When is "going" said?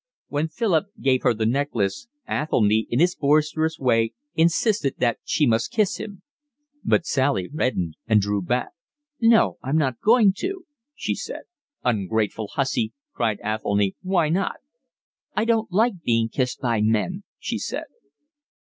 10.01-10.33